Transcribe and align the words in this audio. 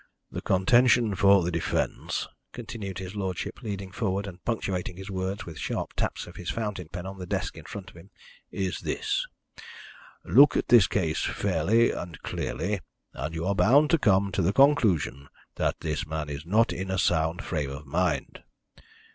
"The 0.31 0.41
contention 0.41 1.13
for 1.13 1.43
the 1.43 1.51
defence," 1.51 2.27
continued 2.53 2.97
his 2.97 3.15
lordship, 3.15 3.61
leaning 3.61 3.91
forward 3.91 4.25
and 4.25 4.43
punctuating 4.43 4.97
his 4.97 5.11
words 5.11 5.45
with 5.45 5.59
sharp 5.59 5.93
taps 5.93 6.25
of 6.25 6.37
his 6.37 6.49
fountain 6.49 6.87
pen 6.89 7.05
on 7.05 7.19
the 7.19 7.27
desk 7.27 7.55
in 7.55 7.65
front 7.65 7.91
of 7.91 7.95
him, 7.97 8.09
"is 8.49 8.79
this: 8.79 9.27
'Look 10.25 10.57
at 10.57 10.69
this 10.69 10.87
case 10.87 11.21
fairly 11.23 11.91
and 11.91 12.19
clearly, 12.23 12.79
and 13.13 13.35
you 13.35 13.45
are 13.45 13.53
bound 13.53 13.91
to 13.91 13.99
come 13.99 14.31
to 14.31 14.41
the 14.41 14.53
conclusion 14.53 15.27
that 15.57 15.81
this 15.81 16.07
man 16.07 16.29
is 16.29 16.47
not 16.47 16.73
in 16.73 16.89
a 16.89 16.97
sound 16.97 17.43
frame 17.43 17.69
of 17.69 17.85
mind.' 17.85 18.41